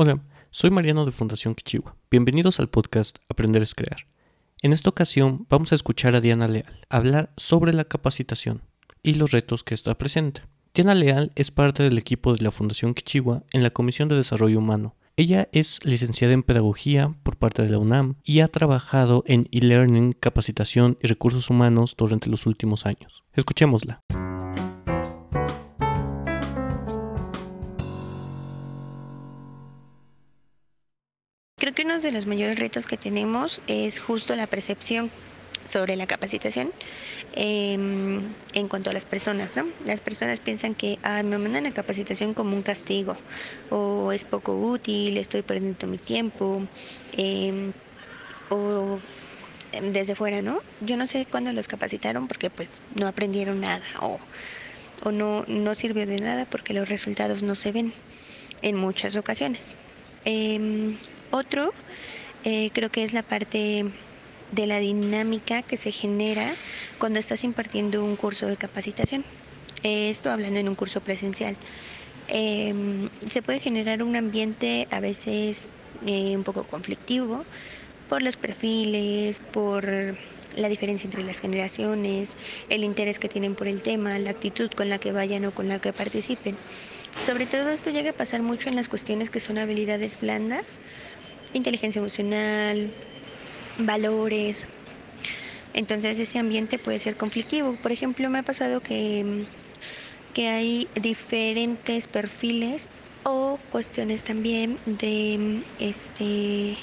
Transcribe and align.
Hola, 0.00 0.20
soy 0.52 0.70
Mariano 0.70 1.04
de 1.04 1.10
Fundación 1.10 1.56
Kichiwa. 1.56 1.96
Bienvenidos 2.08 2.60
al 2.60 2.68
podcast 2.68 3.18
Aprender 3.28 3.64
es 3.64 3.74
Crear. 3.74 4.06
En 4.62 4.72
esta 4.72 4.90
ocasión 4.90 5.44
vamos 5.50 5.72
a 5.72 5.74
escuchar 5.74 6.14
a 6.14 6.20
Diana 6.20 6.46
Leal 6.46 6.86
hablar 6.88 7.32
sobre 7.36 7.72
la 7.72 7.82
capacitación 7.82 8.62
y 9.02 9.14
los 9.14 9.32
retos 9.32 9.64
que 9.64 9.74
está 9.74 9.98
presente. 9.98 10.42
Diana 10.72 10.94
Leal 10.94 11.32
es 11.34 11.50
parte 11.50 11.82
del 11.82 11.98
equipo 11.98 12.32
de 12.32 12.44
la 12.44 12.52
Fundación 12.52 12.94
Kichiwa 12.94 13.42
en 13.50 13.64
la 13.64 13.70
Comisión 13.70 14.08
de 14.08 14.14
Desarrollo 14.14 14.60
Humano. 14.60 14.94
Ella 15.16 15.48
es 15.50 15.80
licenciada 15.82 16.32
en 16.32 16.44
Pedagogía 16.44 17.16
por 17.24 17.36
parte 17.36 17.62
de 17.62 17.70
la 17.70 17.78
UNAM 17.78 18.18
y 18.22 18.38
ha 18.38 18.46
trabajado 18.46 19.24
en 19.26 19.48
e-learning, 19.50 20.12
capacitación 20.12 20.96
y 21.02 21.08
recursos 21.08 21.50
humanos 21.50 21.96
durante 21.98 22.30
los 22.30 22.46
últimos 22.46 22.86
años. 22.86 23.24
Escuchémosla. 23.32 24.04
De 32.02 32.12
los 32.12 32.26
mayores 32.26 32.58
retos 32.58 32.86
que 32.86 32.96
tenemos 32.96 33.60
es 33.66 33.98
justo 33.98 34.36
la 34.36 34.46
percepción 34.46 35.10
sobre 35.68 35.96
la 35.96 36.06
capacitación 36.06 36.70
em, 37.32 38.34
en 38.52 38.68
cuanto 38.68 38.90
a 38.90 38.92
las 38.92 39.04
personas, 39.04 39.56
¿no? 39.56 39.66
Las 39.84 40.00
personas 40.00 40.40
piensan 40.40 40.74
que 40.74 40.98
me 41.24 41.38
mandan 41.38 41.66
a 41.66 41.72
capacitación 41.72 42.34
como 42.34 42.56
un 42.56 42.62
castigo 42.62 43.16
o 43.70 44.12
es 44.12 44.24
poco 44.24 44.54
útil, 44.54 45.16
estoy 45.18 45.42
perdiendo 45.42 45.86
mi 45.86 45.98
tiempo 45.98 46.62
em, 47.12 47.72
o 48.50 48.98
em, 49.72 49.92
desde 49.92 50.14
fuera, 50.14 50.40
¿no? 50.40 50.60
Yo 50.80 50.96
no 50.96 51.06
sé 51.06 51.26
cuándo 51.30 51.52
los 51.52 51.68
capacitaron 51.68 52.28
porque 52.28 52.50
pues 52.50 52.80
no 52.94 53.06
aprendieron 53.08 53.60
nada 53.60 53.84
o, 54.00 54.20
o 55.04 55.10
no, 55.10 55.44
no 55.46 55.74
sirvió 55.74 56.06
de 56.06 56.16
nada 56.16 56.46
porque 56.46 56.74
los 56.74 56.88
resultados 56.88 57.42
no 57.42 57.54
se 57.54 57.72
ven 57.72 57.92
en 58.62 58.76
muchas 58.76 59.16
ocasiones. 59.16 59.74
Otro 61.30 61.72
eh, 62.44 62.70
creo 62.72 62.90
que 62.90 63.04
es 63.04 63.12
la 63.12 63.22
parte 63.22 63.84
de 64.52 64.66
la 64.66 64.78
dinámica 64.78 65.62
que 65.62 65.76
se 65.76 65.92
genera 65.92 66.54
cuando 66.98 67.18
estás 67.18 67.44
impartiendo 67.44 68.02
un 68.02 68.16
curso 68.16 68.46
de 68.46 68.56
capacitación. 68.56 69.24
esto 69.82 70.30
hablando 70.30 70.58
en 70.58 70.68
un 70.68 70.74
curso 70.74 71.00
presencial. 71.00 71.56
Em, 72.28 73.08
se 73.30 73.42
puede 73.42 73.60
generar 73.60 74.02
un 74.02 74.16
ambiente 74.16 74.88
a 74.90 75.00
veces 75.00 75.68
eh, 76.06 76.36
un 76.36 76.44
poco 76.44 76.64
conflictivo 76.64 77.44
por 78.08 78.22
los 78.22 78.36
perfiles, 78.36 79.40
por 79.52 79.84
la 80.56 80.68
diferencia 80.68 81.06
entre 81.06 81.24
las 81.24 81.40
generaciones, 81.40 82.34
el 82.70 82.84
interés 82.84 83.18
que 83.18 83.28
tienen 83.28 83.54
por 83.54 83.68
el 83.68 83.82
tema, 83.82 84.18
la 84.18 84.30
actitud 84.30 84.70
con 84.70 84.88
la 84.88 84.98
que 84.98 85.12
vayan 85.12 85.44
o 85.44 85.52
con 85.52 85.68
la 85.68 85.78
que 85.78 85.92
participen. 85.92 86.56
Sobre 87.24 87.46
todo 87.46 87.70
esto 87.70 87.90
llega 87.90 88.10
a 88.10 88.14
pasar 88.14 88.42
mucho 88.42 88.68
en 88.68 88.76
las 88.76 88.88
cuestiones 88.88 89.28
que 89.28 89.40
son 89.40 89.58
habilidades 89.58 90.18
blandas 90.20 90.78
inteligencia 91.52 91.98
emocional, 91.98 92.90
valores. 93.78 94.66
Entonces 95.74 96.18
ese 96.18 96.38
ambiente 96.38 96.78
puede 96.78 96.98
ser 96.98 97.16
conflictivo. 97.16 97.76
Por 97.76 97.92
ejemplo, 97.92 98.28
me 98.30 98.38
ha 98.38 98.42
pasado 98.42 98.80
que, 98.80 99.44
que 100.34 100.48
hay 100.48 100.88
diferentes 101.00 102.06
perfiles 102.06 102.88
o 103.24 103.58
cuestiones 103.70 104.24
también 104.24 104.78
de 104.86 105.62
este 105.78 106.76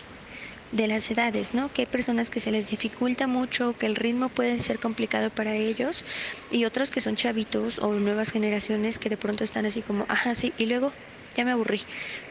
de 0.71 0.87
las 0.87 1.09
edades, 1.09 1.53
¿no? 1.53 1.71
Que 1.71 1.83
hay 1.83 1.85
personas 1.85 2.29
que 2.29 2.41
se 2.41 2.51
les 2.51 2.69
dificulta 2.69 3.27
mucho, 3.27 3.77
que 3.77 3.85
el 3.85 3.95
ritmo 3.95 4.27
puede 4.29 4.59
ser 4.59 4.79
complicado 4.79 5.29
para 5.29 5.55
ellos 5.55 6.03
y 6.51 6.65
otros 6.65 6.91
que 6.91 6.99
son 6.99 7.15
chavitos 7.15 7.79
o 7.79 7.93
nuevas 7.93 8.31
generaciones 8.31 8.99
que 8.99 9.09
de 9.09 9.15
pronto 9.15 9.45
están 9.45 9.65
así 9.65 9.81
como, 9.81 10.05
ajá, 10.09 10.35
sí, 10.35 10.53
y 10.57 10.65
luego 10.65 10.91
ya 11.35 11.45
me 11.45 11.51
aburrí, 11.51 11.81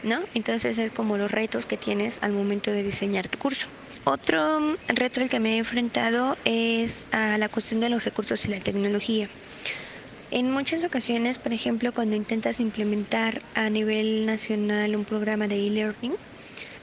¿no? 0.03 0.19
Entonces 0.33 0.77
es 0.77 0.91
como 0.91 1.17
los 1.17 1.31
retos 1.31 1.65
que 1.65 1.77
tienes 1.77 2.19
al 2.21 2.31
momento 2.31 2.71
de 2.71 2.83
diseñar 2.83 3.27
tu 3.27 3.37
curso. 3.37 3.67
Otro 4.03 4.75
reto 4.87 5.21
al 5.21 5.29
que 5.29 5.39
me 5.39 5.55
he 5.55 5.57
enfrentado 5.57 6.37
es 6.45 7.07
a 7.11 7.37
la 7.37 7.49
cuestión 7.49 7.79
de 7.79 7.89
los 7.89 8.03
recursos 8.03 8.45
y 8.45 8.49
la 8.49 8.59
tecnología. 8.59 9.29
En 10.31 10.51
muchas 10.51 10.83
ocasiones, 10.83 11.37
por 11.37 11.53
ejemplo, 11.53 11.93
cuando 11.93 12.15
intentas 12.15 12.59
implementar 12.59 13.41
a 13.53 13.69
nivel 13.69 14.25
nacional 14.25 14.95
un 14.95 15.05
programa 15.05 15.47
de 15.47 15.55
e-learning, 15.55 16.15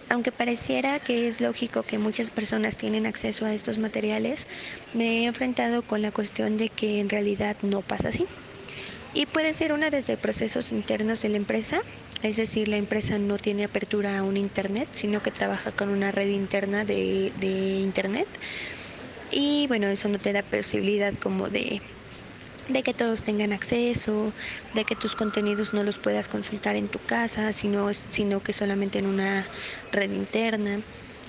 aunque 0.09 0.31
pareciera 0.31 0.99
que 0.99 1.27
es 1.27 1.41
lógico 1.41 1.83
que 1.83 1.99
muchas 1.99 2.31
personas 2.31 2.77
tienen 2.77 3.07
acceso 3.07 3.45
a 3.45 3.53
estos 3.53 3.79
materiales, 3.79 4.47
me 4.95 5.21
he 5.21 5.25
enfrentado 5.27 5.83
con 5.83 6.03
la 6.03 6.13
cuestión 6.13 6.57
de 6.57 6.69
que 6.69 7.01
en 7.01 7.09
realidad 7.09 7.57
no 7.63 7.83
pasa 7.83 8.09
así. 8.09 8.27
Y 9.15 9.27
puede 9.27 9.53
ser 9.53 9.73
una 9.73 9.91
desde 9.91 10.17
procesos 10.17 10.73
internos 10.73 11.21
de 11.21 11.29
la 11.29 11.37
empresa, 11.37 11.81
es 12.23 12.37
decir, 12.37 12.69
la 12.69 12.77
empresa 12.77 13.19
no 13.19 13.37
tiene 13.37 13.65
apertura 13.65 14.19
a 14.19 14.23
un 14.23 14.39
Internet, 14.39 14.89
sino 14.93 15.23
que 15.23 15.31
trabaja 15.31 15.71
con 15.73 15.91
una 15.91 16.13
red 16.13 16.29
interna 16.29 16.85
de, 16.85 17.33
de 17.39 17.81
Internet. 17.81 18.29
Y 19.31 19.67
bueno, 19.67 19.89
eso 19.89 20.09
no 20.09 20.19
te 20.19 20.33
da 20.33 20.43
posibilidad 20.43 21.13
como 21.19 21.51
de, 21.51 21.83
de 22.69 22.83
que 22.83 22.95
todos 22.95 23.23
tengan 23.23 23.53
acceso, 23.53 24.33
de 24.73 24.85
que 24.85 24.97
tus 24.97 25.15
contenidos 25.15 25.75
no 25.75 25.83
los 25.83 25.99
puedas 25.99 26.29
consultar 26.29 26.77
en 26.77 26.89
tu 26.89 26.99
casa, 26.99 27.53
sino, 27.53 27.93
sino 27.93 28.43
que 28.43 28.53
solamente 28.53 28.99
en 28.99 29.07
una 29.07 29.47
red 29.91 30.11
interna. 30.11 30.81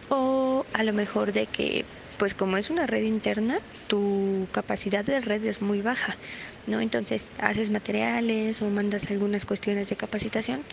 O 0.10 0.66
a 0.74 0.84
lo 0.84 0.94
mejor 0.94 1.34
de 1.34 1.48
que 1.48 1.86
pues 2.18 2.36
como 2.36 2.58
es 2.58 2.70
una 2.70 2.88
red 2.88 3.04
interna, 3.04 3.60
tu 3.88 4.50
capacidad 4.52 5.04
de 5.06 5.22
red 5.22 5.44
es 5.46 5.62
muy 5.62 5.82
baja, 5.82 6.20
¿no? 6.66 6.82
Entonces 6.82 7.32
haces 7.38 7.70
materiales 7.72 8.62
o 8.62 8.70
mandas 8.70 9.10
algunas 9.12 9.46
cuestiones 9.46 9.90
de 9.90 9.98
capacitación 9.98 10.66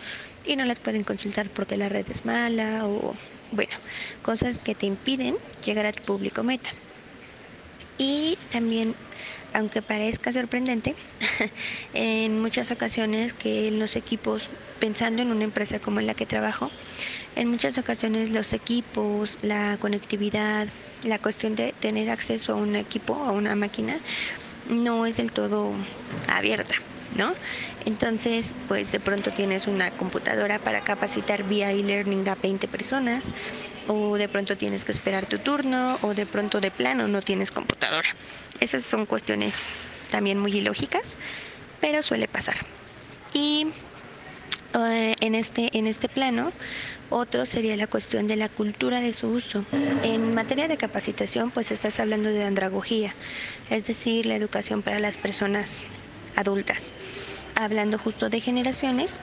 y 0.43 0.55
no 0.55 0.65
las 0.65 0.79
pueden 0.79 1.03
consultar 1.03 1.49
porque 1.51 1.77
la 1.77 1.89
red 1.89 2.09
es 2.09 2.25
mala 2.25 2.87
o, 2.87 3.15
bueno, 3.51 3.73
cosas 4.21 4.59
que 4.59 4.75
te 4.75 4.85
impiden 4.85 5.35
llegar 5.63 5.85
a 5.85 5.93
tu 5.93 6.03
público 6.03 6.43
meta. 6.43 6.71
Y 7.97 8.37
también, 8.49 8.97
aunque 9.53 9.81
parezca 9.83 10.31
sorprendente, 10.31 10.95
en 11.93 12.39
muchas 12.39 12.71
ocasiones 12.71 13.33
que 13.33 13.69
los 13.71 13.95
equipos, 13.95 14.49
pensando 14.79 15.21
en 15.21 15.31
una 15.31 15.43
empresa 15.43 15.79
como 15.79 15.99
en 15.99 16.07
la 16.07 16.15
que 16.15 16.25
trabajo, 16.25 16.71
en 17.35 17.49
muchas 17.49 17.77
ocasiones 17.77 18.31
los 18.31 18.53
equipos, 18.53 19.37
la 19.41 19.77
conectividad, 19.79 20.69
la 21.03 21.19
cuestión 21.19 21.55
de 21.55 21.73
tener 21.79 22.09
acceso 22.09 22.53
a 22.53 22.55
un 22.55 22.75
equipo, 22.75 23.15
a 23.15 23.31
una 23.31 23.55
máquina, 23.55 23.99
no 24.69 25.05
es 25.05 25.17
del 25.17 25.31
todo 25.31 25.73
abierta. 26.27 26.75
¿No? 27.13 27.33
Entonces, 27.85 28.55
pues 28.69 28.93
de 28.93 29.01
pronto 29.01 29.31
tienes 29.31 29.67
una 29.67 29.91
computadora 29.91 30.59
para 30.59 30.79
capacitar 30.79 31.43
vía 31.43 31.69
e-learning 31.73 32.29
a 32.29 32.35
20 32.35 32.69
personas, 32.69 33.33
o 33.89 34.15
de 34.15 34.29
pronto 34.29 34.55
tienes 34.55 34.85
que 34.85 34.93
esperar 34.93 35.25
tu 35.25 35.37
turno, 35.39 35.99
o 36.03 36.13
de 36.13 36.25
pronto 36.25 36.61
de 36.61 36.71
plano 36.71 37.09
no 37.09 37.21
tienes 37.21 37.51
computadora. 37.51 38.07
Esas 38.61 38.83
son 38.83 39.05
cuestiones 39.05 39.53
también 40.09 40.39
muy 40.39 40.55
ilógicas, 40.55 41.17
pero 41.81 42.01
suele 42.01 42.29
pasar. 42.29 42.55
Y 43.33 43.67
en, 44.73 45.35
este, 45.35 45.69
en 45.77 45.87
este 45.87 46.09
plano, 46.09 46.51
otro 47.09 47.45
sería 47.45 47.75
la 47.75 47.87
cuestión 47.87 48.27
de 48.27 48.35
la 48.35 48.49
cultura 48.49 49.01
de 49.01 49.13
su 49.13 49.27
uso. 49.27 49.65
En 50.03 50.33
materia 50.33 50.67
de 50.67 50.77
capacitación, 50.77 51.51
pues 51.51 51.71
estás 51.71 51.99
hablando 51.99 52.29
de 52.29 52.43
andragogía, 52.43 53.13
es 53.69 53.85
decir, 53.85 54.25
la 54.25 54.35
educación 54.35 54.81
para 54.81 54.99
las 54.99 55.17
personas 55.17 55.81
adultas. 56.35 56.93
Hablando 57.55 57.97
justo 57.97 58.29
de 58.29 58.39
generaciones 58.39 59.19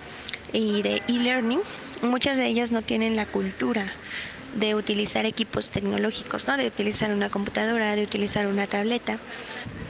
y 0.53 0.83
de 0.83 1.03
e-learning, 1.09 1.61
muchas 2.03 2.37
de 2.37 2.47
ellas 2.47 2.71
no 2.71 2.83
tienen 2.83 3.17
la 3.17 3.27
cultura 3.27 3.93
de 4.55 4.75
utilizar 4.75 5.27
equipos 5.27 5.71
tecnológicos, 5.71 6.47
¿no? 6.47 6.57
de 6.57 6.67
utilizar 6.67 7.13
una 7.13 7.31
computadora, 7.31 7.95
de 7.97 8.03
utilizar 8.03 8.47
una 8.47 8.67
tableta, 8.67 9.19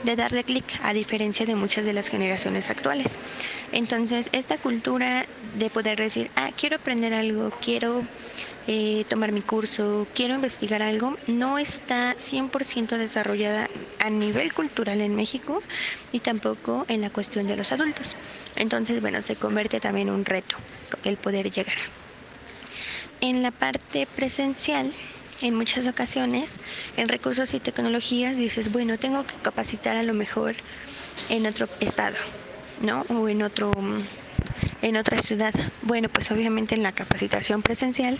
de 0.03 0.15
darle 0.15 0.43
clic, 0.43 0.65
a 0.81 0.93
diferencia 0.93 1.45
de 1.45 1.55
muchas 1.55 1.85
de 1.85 1.93
las 1.93 2.07
generaciones 2.07 2.69
actuales. 2.69 3.17
Entonces, 3.71 4.29
esta 4.31 4.57
cultura 4.57 5.25
de 5.55 5.69
poder 5.69 5.97
decir, 5.99 6.31
ah, 6.35 6.51
quiero 6.55 6.77
aprender 6.77 7.13
algo, 7.13 7.51
quiero 7.61 8.03
eh, 8.67 9.03
tomar 9.09 9.31
mi 9.31 9.41
curso, 9.41 10.07
quiero 10.13 10.35
investigar 10.35 10.81
algo, 10.81 11.15
no 11.27 11.57
está 11.57 12.15
100% 12.17 12.97
desarrollada 12.97 13.69
a 13.99 14.09
nivel 14.09 14.53
cultural 14.53 15.01
en 15.01 15.15
México 15.15 15.61
y 16.11 16.19
tampoco 16.19 16.85
en 16.87 17.01
la 17.01 17.09
cuestión 17.09 17.47
de 17.47 17.57
los 17.57 17.71
adultos. 17.71 18.15
Entonces, 18.55 19.01
bueno, 19.01 19.21
se 19.21 19.35
convierte 19.35 19.79
también 19.79 20.09
en 20.09 20.13
un 20.13 20.25
reto 20.25 20.55
el 21.03 21.17
poder 21.17 21.51
llegar. 21.51 21.77
En 23.21 23.43
la 23.43 23.51
parte 23.51 24.07
presencial, 24.15 24.93
en 25.41 25.53
muchas 25.53 25.87
ocasiones, 25.87 26.55
en 26.95 27.09
recursos 27.09 27.53
y 27.53 27.59
tecnologías, 27.59 28.37
dices, 28.37 28.71
bueno, 28.71 28.97
tengo 28.97 29.25
que 29.25 29.35
capacitar 29.41 29.97
a 29.97 30.03
lo 30.03 30.13
mejor 30.13 30.55
en 31.27 31.45
otro 31.45 31.67
estado, 31.81 32.15
¿no? 32.81 33.01
O 33.09 33.27
en 33.27 33.41
otro 33.41 33.71
en 34.81 34.95
otra 34.95 35.21
ciudad. 35.21 35.53
Bueno, 35.81 36.07
pues 36.07 36.31
obviamente 36.31 36.75
en 36.75 36.83
la 36.83 36.93
capacitación 36.93 37.61
presencial 37.61 38.19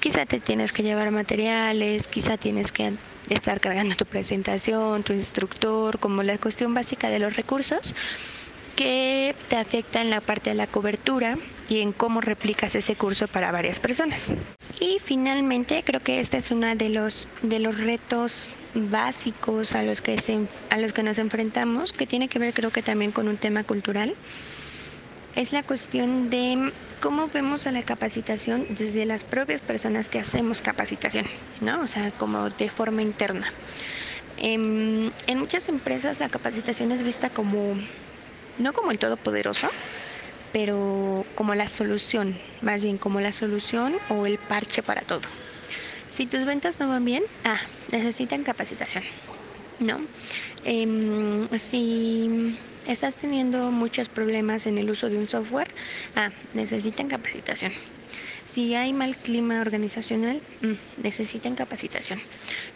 quizá 0.00 0.26
te 0.26 0.40
tienes 0.40 0.72
que 0.72 0.82
llevar 0.82 1.10
materiales, 1.12 2.08
quizá 2.08 2.36
tienes 2.36 2.72
que 2.72 2.92
estar 3.28 3.60
cargando 3.60 3.94
tu 3.94 4.06
presentación, 4.06 5.04
tu 5.04 5.12
instructor, 5.12 6.00
como 6.00 6.22
la 6.24 6.38
cuestión 6.38 6.74
básica 6.74 7.08
de 7.08 7.20
los 7.20 7.36
recursos, 7.36 7.94
que 8.76 9.34
te 9.48 9.56
afecta 9.56 10.00
en 10.00 10.10
la 10.10 10.20
parte 10.20 10.50
de 10.50 10.56
la 10.56 10.66
cobertura 10.66 11.36
y 11.68 11.80
en 11.80 11.92
cómo 11.92 12.20
replicas 12.20 12.74
ese 12.74 12.96
curso 12.96 13.28
para 13.28 13.52
varias 13.52 13.80
personas. 13.80 14.28
Y 14.80 14.98
finalmente 15.02 15.82
creo 15.84 16.00
que 16.00 16.20
este 16.20 16.38
es 16.38 16.50
uno 16.50 16.74
de 16.74 16.88
los, 16.88 17.28
de 17.42 17.58
los 17.60 17.78
retos 17.78 18.50
básicos 18.74 19.74
a 19.74 19.82
los, 19.82 20.02
que 20.02 20.16
a 20.70 20.78
los 20.78 20.92
que 20.92 21.02
nos 21.02 21.18
enfrentamos, 21.18 21.92
que 21.92 22.06
tiene 22.06 22.28
que 22.28 22.38
ver 22.38 22.54
creo 22.54 22.70
que 22.70 22.82
también 22.82 23.12
con 23.12 23.28
un 23.28 23.36
tema 23.36 23.64
cultural, 23.64 24.14
es 25.34 25.52
la 25.52 25.62
cuestión 25.62 26.30
de 26.30 26.72
cómo 27.00 27.28
vemos 27.28 27.66
a 27.66 27.72
la 27.72 27.82
capacitación 27.82 28.66
desde 28.70 29.06
las 29.06 29.24
propias 29.24 29.62
personas 29.62 30.08
que 30.08 30.18
hacemos 30.18 30.60
capacitación, 30.60 31.26
¿no? 31.60 31.80
O 31.82 31.86
sea, 31.86 32.10
como 32.12 32.50
de 32.50 32.68
forma 32.68 33.02
interna. 33.02 33.52
En, 34.36 35.06
em, 35.06 35.12
en 35.26 35.38
muchas 35.38 35.68
empresas 35.68 36.20
la 36.20 36.28
capacitación 36.28 36.92
es 36.92 37.02
vista 37.02 37.30
como, 37.30 37.76
no 38.62 38.72
como 38.72 38.90
el 38.90 38.98
todopoderoso, 38.98 39.68
pero 40.52 41.24
como 41.34 41.54
la 41.54 41.66
solución, 41.66 42.38
más 42.60 42.82
bien 42.82 42.98
como 42.98 43.20
la 43.20 43.32
solución 43.32 43.96
o 44.08 44.26
el 44.26 44.38
parche 44.38 44.82
para 44.82 45.02
todo. 45.02 45.22
Si 46.10 46.26
tus 46.26 46.44
ventas 46.44 46.78
no 46.78 46.88
van 46.88 47.04
bien, 47.04 47.24
ah, 47.44 47.60
necesitan 47.90 48.44
capacitación, 48.44 49.02
¿no? 49.78 50.00
Em, 50.64 51.48
si 51.58 52.56
estás 52.86 53.16
teniendo 53.16 53.70
muchos 53.70 54.08
problemas 54.08 54.66
en 54.66 54.76
el 54.76 54.90
uso 54.90 55.08
de 55.08 55.16
un 55.16 55.28
software, 55.28 55.70
ah, 56.14 56.30
necesitan 56.52 57.08
capacitación. 57.08 57.72
Si 58.44 58.74
hay 58.74 58.92
mal 58.92 59.16
clima 59.16 59.60
organizacional, 59.60 60.42
mm, 60.60 61.02
necesitan 61.02 61.54
capacitación, 61.54 62.20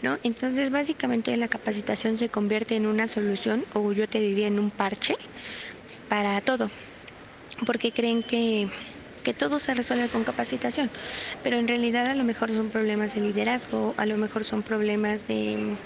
¿no? 0.01 0.19
Entonces, 0.23 0.71
básicamente 0.71 1.37
la 1.37 1.49
capacitación 1.49 2.17
se 2.17 2.29
convierte 2.29 2.77
en 2.77 2.87
una 2.87 3.09
solución 3.09 3.67
o 3.75 3.93
yo 3.93 4.09
te 4.09 4.21
diría 4.21 4.47
en 4.47 4.59
un 4.59 4.71
parche 4.71 5.17
para 6.09 6.41
todo, 6.41 6.71
porque 7.67 7.93
creen 7.93 8.23
que 8.23 8.69
que 9.27 9.35
todo 9.35 9.59
se 9.59 9.75
resuelve 9.75 10.09
con 10.09 10.23
capacitación, 10.23 10.89
pero 11.43 11.59
en 11.59 11.67
realidad 11.67 12.07
a 12.07 12.15
lo 12.15 12.23
mejor 12.23 12.53
son 12.53 12.71
problemas 12.71 13.13
de 13.13 13.23
liderazgo, 13.23 13.93
a 13.97 14.07
lo 14.07 14.17
mejor 14.17 14.45
son 14.45 14.63
problemas 14.63 15.27
de, 15.27 15.77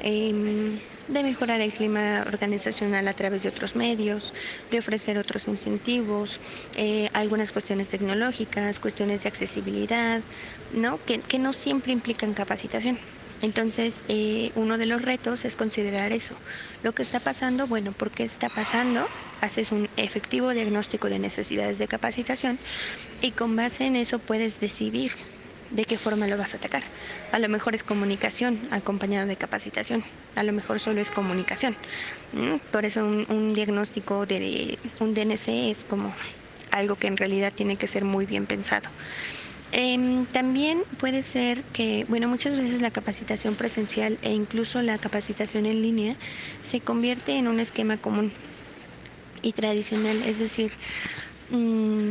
em, 0.00 0.80
de 1.08 1.22
mejorar 1.22 1.60
el 1.60 1.74
clima 1.74 2.24
organizacional 2.26 3.06
a 3.06 3.12
través 3.12 3.42
de 3.42 3.50
otros 3.50 3.76
medios, 3.76 4.32
de 4.70 4.78
ofrecer 4.78 5.18
otros 5.18 5.46
incentivos, 5.46 6.40
eh, 6.74 7.10
algunas 7.12 7.52
cuestiones 7.52 7.88
tecnológicas, 7.88 8.78
cuestiones 8.78 9.24
de 9.24 9.28
accesibilidad, 9.28 10.22
¿no? 10.72 11.04
Que, 11.04 11.18
que 11.18 11.38
no 11.38 11.52
siempre 11.52 11.92
implican 11.92 12.32
capacitación. 12.32 12.98
Entonces, 13.42 14.04
eh, 14.08 14.50
uno 14.54 14.76
de 14.76 14.86
los 14.86 15.02
retos 15.02 15.44
es 15.44 15.56
considerar 15.56 16.12
eso. 16.12 16.36
Lo 16.82 16.92
que 16.92 17.02
está 17.02 17.20
pasando, 17.20 17.66
bueno, 17.66 17.92
¿por 17.92 18.10
qué 18.10 18.22
está 18.24 18.50
pasando? 18.50 19.08
Haces 19.40 19.72
un 19.72 19.88
efectivo 19.96 20.50
diagnóstico 20.50 21.08
de 21.08 21.18
necesidades 21.18 21.78
de 21.78 21.88
capacitación 21.88 22.58
y 23.22 23.32
con 23.32 23.56
base 23.56 23.86
en 23.86 23.96
eso 23.96 24.18
puedes 24.18 24.60
decidir 24.60 25.12
de 25.70 25.84
qué 25.84 25.96
forma 25.96 26.26
lo 26.26 26.36
vas 26.36 26.52
a 26.52 26.58
atacar. 26.58 26.82
A 27.32 27.38
lo 27.38 27.48
mejor 27.48 27.74
es 27.74 27.82
comunicación 27.82 28.68
acompañado 28.70 29.26
de 29.26 29.36
capacitación, 29.36 30.04
a 30.34 30.42
lo 30.42 30.52
mejor 30.52 30.80
solo 30.80 31.00
es 31.00 31.10
comunicación. 31.10 31.76
Por 32.70 32.84
eso 32.84 33.04
un 33.04 33.54
diagnóstico 33.54 34.26
de 34.26 34.78
un 34.98 35.14
DNC 35.14 35.70
es 35.70 35.84
como 35.84 36.14
algo 36.72 36.96
que 36.96 37.06
en 37.06 37.16
realidad 37.16 37.52
tiene 37.54 37.76
que 37.76 37.86
ser 37.86 38.04
muy 38.04 38.26
bien 38.26 38.46
pensado. 38.46 38.90
Em, 39.72 40.26
también 40.26 40.82
puede 40.98 41.22
ser 41.22 41.62
que, 41.72 42.04
bueno, 42.08 42.28
muchas 42.28 42.56
veces 42.56 42.82
la 42.82 42.90
capacitación 42.90 43.54
presencial 43.54 44.18
e 44.22 44.32
incluso 44.32 44.82
la 44.82 44.98
capacitación 44.98 45.64
en 45.64 45.80
línea 45.80 46.16
se 46.60 46.80
convierte 46.80 47.36
en 47.36 47.46
un 47.46 47.60
esquema 47.60 47.96
común 47.96 48.32
y 49.42 49.52
tradicional, 49.52 50.22
es 50.22 50.38
decir, 50.38 50.72
mm, 51.50 52.10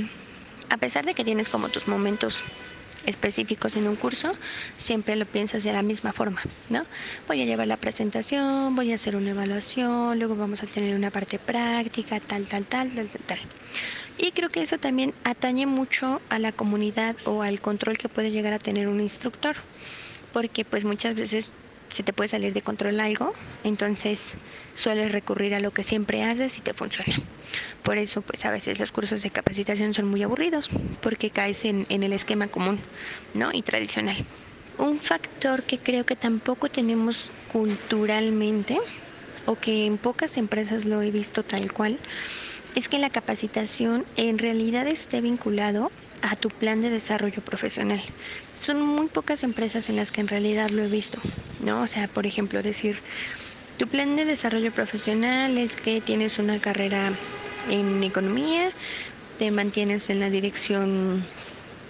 a 0.69 0.77
pesar 0.77 1.05
de 1.05 1.13
que 1.13 1.25
tienes 1.25 1.49
como 1.49 1.69
tus 1.69 1.87
momentos 1.87 2.43
específicos 3.05 3.75
en 3.75 3.87
un 3.87 3.95
curso, 3.95 4.31
siempre 4.77 5.15
lo 5.15 5.25
piensas 5.25 5.63
de 5.63 5.73
la 5.73 5.81
misma 5.81 6.13
forma, 6.13 6.41
¿no? 6.69 6.85
Voy 7.27 7.41
a 7.41 7.45
llevar 7.45 7.67
la 7.67 7.77
presentación, 7.77 8.75
voy 8.75 8.91
a 8.91 8.95
hacer 8.95 9.15
una 9.15 9.31
evaluación, 9.31 10.17
luego 10.17 10.35
vamos 10.35 10.63
a 10.63 10.67
tener 10.67 10.95
una 10.95 11.11
parte 11.11 11.39
práctica, 11.39 12.19
tal, 12.19 12.47
tal, 12.47 12.65
tal, 12.65 12.93
tal, 12.93 13.09
tal, 13.09 13.23
tal. 13.25 13.39
Y 14.21 14.33
creo 14.33 14.49
que 14.49 14.61
eso 14.61 14.77
también 14.77 15.15
atañe 15.23 15.65
mucho 15.65 16.21
a 16.27 16.39
la 16.39 16.51
comunidad 16.51 17.15
o 17.23 17.41
al 17.41 17.61
control 17.61 17.97
que 17.97 18.09
puede 18.09 18.31
llegar 18.31 18.51
a 18.51 18.59
tener 18.59 18.89
un 18.89 18.99
instructor, 18.99 19.55
porque 20.33 20.65
pues 20.65 20.83
muchas 20.83 21.15
veces 21.15 21.53
se 21.89 22.03
te 22.03 22.11
puede 22.11 22.27
salir 22.27 22.53
de 22.53 22.61
control 22.61 22.99
algo, 22.99 23.31
entonces 23.63 24.35
sueles 24.73 25.13
recurrir 25.13 25.55
a 25.55 25.61
lo 25.61 25.71
que 25.71 25.83
siempre 25.83 26.21
haces 26.21 26.57
y 26.57 26.61
te 26.61 26.73
funciona. 26.73 27.15
Por 27.81 27.97
eso, 27.97 28.21
pues 28.21 28.43
a 28.43 28.51
veces 28.51 28.77
los 28.77 28.91
cursos 28.91 29.23
de 29.23 29.31
capacitación 29.31 29.93
son 29.93 30.09
muy 30.09 30.21
aburridos, 30.21 30.69
porque 30.99 31.31
caes 31.31 31.63
en, 31.63 31.85
en 31.87 32.03
el 32.03 32.11
esquema 32.11 32.49
común, 32.49 32.81
¿no? 33.33 33.51
Y 33.53 33.63
tradicional. 33.63 34.27
Un 34.77 34.99
factor 34.99 35.63
que 35.63 35.79
creo 35.79 36.03
que 36.03 36.17
tampoco 36.17 36.67
tenemos 36.67 37.31
culturalmente, 37.47 38.77
o 39.45 39.55
que 39.55 39.85
en 39.85 39.97
pocas 39.97 40.37
empresas 40.37 40.85
lo 40.85 41.01
he 41.01 41.11
visto 41.11 41.43
tal 41.43 41.71
cual, 41.71 41.99
es 42.75 42.87
que 42.87 42.99
la 42.99 43.09
capacitación 43.09 44.05
en 44.15 44.37
realidad 44.37 44.87
esté 44.87 45.21
vinculado 45.21 45.91
a 46.21 46.35
tu 46.35 46.49
plan 46.49 46.81
de 46.81 46.89
desarrollo 46.89 47.41
profesional. 47.41 48.01
Son 48.59 48.81
muy 48.81 49.07
pocas 49.07 49.43
empresas 49.43 49.89
en 49.89 49.95
las 49.95 50.11
que 50.11 50.21
en 50.21 50.27
realidad 50.27 50.69
lo 50.69 50.83
he 50.83 50.87
visto, 50.87 51.19
¿no? 51.59 51.81
O 51.81 51.87
sea, 51.87 52.07
por 52.07 52.25
ejemplo, 52.27 52.61
decir, 52.61 53.01
tu 53.77 53.87
plan 53.87 54.15
de 54.15 54.25
desarrollo 54.25 54.73
profesional 54.73 55.57
es 55.57 55.77
que 55.77 56.01
tienes 56.01 56.37
una 56.39 56.59
carrera 56.59 57.13
en 57.69 58.03
economía, 58.03 58.71
te 59.37 59.51
mantienes 59.51 60.09
en 60.09 60.19
la 60.19 60.29
dirección, 60.29 61.25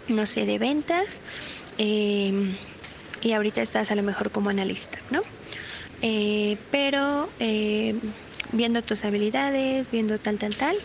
no 0.07 0.25
sé, 0.25 0.45
de 0.45 0.60
ventas, 0.60 1.22
eh, 1.80 2.56
y 3.22 3.31
ahorita 3.34 3.62
estás 3.62 3.92
a 3.92 3.95
lo 3.95 4.04
mejor 4.04 4.31
como 4.31 4.50
analista, 4.50 5.00
¿no? 5.10 5.22
Eh, 6.01 6.57
pero 6.72 7.30
eh, 7.40 7.96
viendo 8.51 8.81
tus 8.81 9.04
habilidades, 9.04 9.92
viendo 9.92 10.18
tal, 10.18 10.38
tal, 10.38 10.56
tal, 10.56 10.78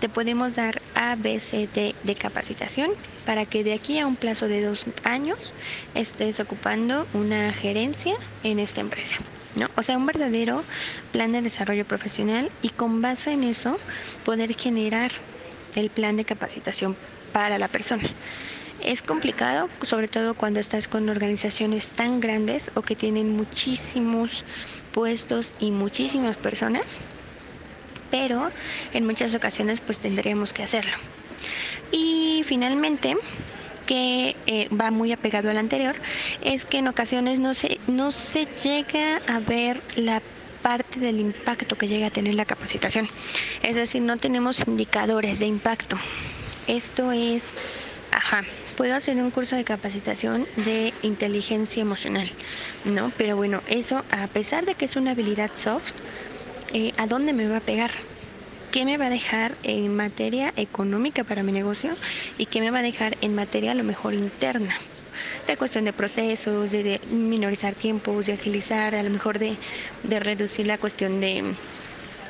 te 0.00 0.08
podemos 0.08 0.54
dar 0.54 0.80
A, 0.94 1.14
B, 1.16 1.40
C, 1.40 1.68
D 1.72 1.94
de 2.02 2.14
capacitación 2.14 2.90
para 3.26 3.46
que 3.46 3.64
de 3.64 3.74
aquí 3.74 3.98
a 3.98 4.06
un 4.06 4.16
plazo 4.16 4.48
de 4.48 4.62
dos 4.62 4.84
años 5.04 5.52
estés 5.94 6.40
ocupando 6.40 7.06
una 7.12 7.52
gerencia 7.52 8.14
en 8.42 8.58
esta 8.58 8.80
empresa. 8.80 9.16
¿no? 9.56 9.68
O 9.76 9.82
sea, 9.82 9.96
un 9.96 10.06
verdadero 10.06 10.64
plan 11.12 11.32
de 11.32 11.42
desarrollo 11.42 11.84
profesional 11.84 12.50
y 12.62 12.70
con 12.70 13.02
base 13.02 13.32
en 13.32 13.44
eso 13.44 13.78
poder 14.24 14.54
generar 14.54 15.12
el 15.74 15.90
plan 15.90 16.16
de 16.16 16.24
capacitación 16.24 16.96
para 17.32 17.58
la 17.58 17.68
persona. 17.68 18.08
Es 18.82 19.02
complicado, 19.02 19.68
sobre 19.82 20.08
todo 20.08 20.34
cuando 20.34 20.58
estás 20.58 20.88
con 20.88 21.08
organizaciones 21.08 21.88
tan 21.90 22.18
grandes 22.20 22.70
o 22.74 22.82
que 22.82 22.96
tienen 22.96 23.36
muchísimos 23.36 24.44
puestos 24.92 25.52
y 25.60 25.70
muchísimas 25.70 26.38
personas, 26.38 26.98
pero 28.10 28.50
en 28.94 29.06
muchas 29.06 29.34
ocasiones 29.34 29.80
pues 29.80 29.98
tendríamos 29.98 30.52
que 30.52 30.62
hacerlo. 30.62 30.96
Y 31.92 32.42
finalmente, 32.46 33.16
que 33.86 34.36
eh, 34.46 34.68
va 34.74 34.90
muy 34.90 35.12
apegado 35.12 35.50
al 35.50 35.58
anterior, 35.58 35.96
es 36.40 36.64
que 36.64 36.78
en 36.78 36.88
ocasiones 36.88 37.38
no 37.38 37.52
se, 37.52 37.78
no 37.86 38.10
se 38.10 38.46
llega 38.46 39.20
a 39.26 39.40
ver 39.40 39.82
la 39.96 40.22
parte 40.62 41.00
del 41.00 41.20
impacto 41.20 41.76
que 41.76 41.88
llega 41.88 42.06
a 42.06 42.10
tener 42.10 42.34
la 42.34 42.44
capacitación. 42.44 43.08
Es 43.62 43.76
decir, 43.76 44.02
no 44.02 44.16
tenemos 44.16 44.66
indicadores 44.66 45.38
de 45.38 45.46
impacto. 45.46 45.96
Esto 46.66 47.12
es 47.12 47.44
Ajá, 48.12 48.42
puedo 48.76 48.94
hacer 48.94 49.16
un 49.16 49.30
curso 49.30 49.54
de 49.54 49.64
capacitación 49.64 50.48
de 50.56 50.92
inteligencia 51.02 51.80
emocional, 51.80 52.30
¿no? 52.84 53.12
Pero 53.16 53.36
bueno, 53.36 53.62
eso 53.68 54.04
a 54.10 54.26
pesar 54.26 54.66
de 54.66 54.74
que 54.74 54.86
es 54.86 54.96
una 54.96 55.12
habilidad 55.12 55.52
soft, 55.54 55.92
eh, 56.72 56.92
¿a 56.96 57.06
dónde 57.06 57.32
me 57.32 57.46
va 57.46 57.58
a 57.58 57.60
pegar? 57.60 57.92
¿Qué 58.72 58.84
me 58.84 58.96
va 58.96 59.06
a 59.06 59.10
dejar 59.10 59.56
en 59.62 59.94
materia 59.94 60.52
económica 60.56 61.24
para 61.24 61.42
mi 61.42 61.52
negocio 61.52 61.96
y 62.36 62.46
qué 62.46 62.60
me 62.60 62.70
va 62.70 62.80
a 62.80 62.82
dejar 62.82 63.16
en 63.20 63.34
materia 63.34 63.72
a 63.72 63.74
lo 63.74 63.84
mejor 63.84 64.14
interna? 64.14 64.76
de 65.46 65.56
cuestión 65.56 65.84
de 65.84 65.92
procesos, 65.92 66.70
de, 66.70 67.00
minorizar 67.10 67.74
tiempos, 67.74 68.26
de 68.26 68.34
agilizar, 68.34 68.94
a 68.94 69.02
lo 69.02 69.10
mejor 69.10 69.38
de, 69.38 69.56
de 70.02 70.20
reducir 70.20 70.66
la 70.66 70.78
cuestión 70.78 71.20
de 71.20 71.54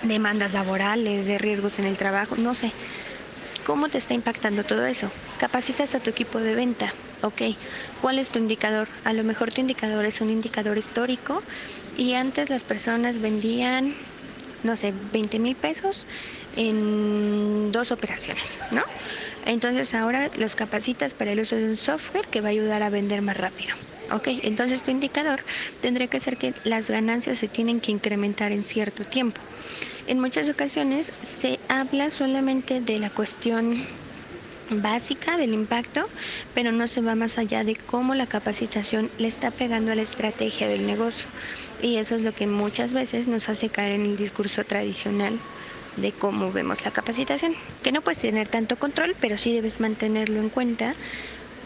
demandas 0.03 0.53
laborales, 0.53 1.27
de 1.27 1.39
riesgos 1.39 1.79
en 1.79 1.85
el 1.85 1.97
trabajo, 1.97 2.37
no 2.37 2.55
sé. 2.55 2.73
¿Cómo 3.65 3.89
te 3.89 3.99
está 3.99 4.15
impactando 4.15 4.65
todo 4.65 4.87
eso? 4.87 5.11
Capacitas 5.41 5.95
a 5.95 6.01
tu 6.01 6.11
equipo 6.11 6.39
de 6.39 6.55
venta. 6.55 6.93
Ok, 7.23 7.41
¿cuál 8.03 8.19
es 8.19 8.29
tu 8.31 8.39
indicador? 8.39 8.89
A 9.05 9.15
lo 9.15 9.25
mejor 9.25 9.51
tu 9.51 9.63
indicador 9.63 10.05
es 10.05 10.21
un 10.21 10.29
indicador 10.29 10.77
histórico 10.77 11.43
y 11.97 12.13
antes 12.13 12.51
las 12.51 12.63
personas 12.63 13.21
vendían, 13.21 13.95
no 14.65 14.77
sé, 14.77 14.93
20 15.15 15.39
mil 15.39 15.57
pesos 15.57 16.07
en 16.57 17.73
dos 17.73 17.91
operaciones, 17.91 18.61
¿no? 18.71 18.83
Entonces 19.47 19.95
ahora 19.95 20.31
los 20.37 20.57
capacitas 20.57 21.15
para 21.15 21.33
el 21.33 21.41
uso 21.41 21.57
de 21.57 21.69
un 21.69 21.77
software 21.79 22.29
que 22.29 22.43
va 22.43 22.49
a 22.49 22.51
ayudar 22.51 22.83
a 22.83 22.91
vender 22.91 23.23
más 23.23 23.39
rápido. 23.39 23.75
Ok, 24.13 24.29
entonces 24.43 24.83
tu 24.83 24.91
indicador 24.91 25.41
tendría 25.81 26.09
que 26.09 26.21
ser 26.21 26.37
que 26.37 26.53
las 26.65 26.91
ganancias 26.91 27.39
se 27.39 27.49
tienen 27.49 27.81
que 27.81 27.93
incrementar 27.93 28.53
en 28.53 28.63
cierto 28.63 29.07
tiempo. 29.07 29.41
En 30.07 30.21
muchas 30.21 30.51
ocasiones 30.51 31.15
se 31.23 31.59
habla 31.69 32.11
solamente 32.11 32.83
de 32.83 32.99
la 32.99 33.09
cuestión 33.09 33.87
básica 34.71 35.37
del 35.37 35.53
impacto, 35.53 36.09
pero 36.55 36.73
no 36.73 36.87
se 36.89 37.01
va 37.01 37.15
más 37.15 37.39
allá 37.39 37.65
de 37.65 37.75
cómo 37.75 38.15
la 38.15 38.27
capacitación 38.27 39.11
le 39.19 39.29
está 39.29 39.51
pegando 39.51 39.93
a 39.93 39.95
la 39.95 40.03
estrategia 40.03 40.69
del 40.69 40.87
negocio. 40.87 41.27
Y 41.83 41.97
eso 41.97 42.15
es 42.15 42.23
lo 42.23 42.33
que 42.33 42.47
muchas 42.47 42.93
veces 42.93 43.29
nos 43.29 43.49
hace 43.49 43.69
caer 43.69 43.93
en 43.93 44.07
el 44.07 44.17
discurso 44.17 44.65
tradicional 44.65 45.39
de 45.97 46.13
cómo 46.13 46.53
vemos 46.53 46.85
la 46.85 46.93
capacitación, 46.93 47.55
que 47.83 47.93
no 47.93 48.01
puedes 48.01 48.21
tener 48.21 48.49
tanto 48.49 48.79
control, 48.79 49.17
pero 49.21 49.37
sí 49.37 49.53
debes 49.53 49.81
mantenerlo 49.81 50.41
en 50.41 50.49
cuenta 50.49 50.95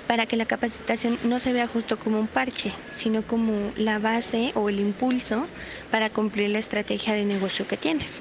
para 0.06 0.26
que 0.26 0.36
la 0.36 0.46
capacitación 0.46 1.18
no 1.24 1.38
se 1.38 1.52
vea 1.52 1.66
justo 1.66 1.98
como 1.98 2.20
un 2.20 2.28
parche, 2.28 2.72
sino 2.90 3.22
como 3.22 3.72
la 3.76 3.98
base 3.98 4.52
o 4.54 4.68
el 4.68 4.80
impulso 4.80 5.46
para 5.90 6.10
cumplir 6.10 6.50
la 6.50 6.58
estrategia 6.58 7.14
de 7.14 7.24
negocio 7.24 7.66
que 7.66 7.76
tienes. 7.76 8.20